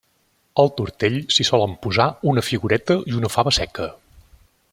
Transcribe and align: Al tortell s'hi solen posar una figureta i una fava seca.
Al 0.63 0.71
tortell 0.79 1.17
s'hi 1.35 1.45
solen 1.49 1.75
posar 1.87 2.07
una 2.33 2.45
figureta 2.49 2.99
i 3.13 3.17
una 3.21 3.33
fava 3.37 3.55
seca. 3.63 3.93